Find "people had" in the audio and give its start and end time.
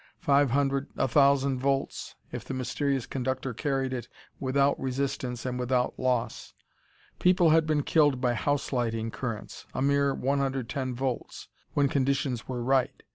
7.19-7.67